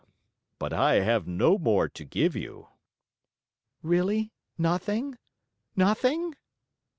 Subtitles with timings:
[0.57, 2.69] "But I have no more to give you."
[3.83, 5.19] "Really, nothing
[5.75, 6.33] nothing?"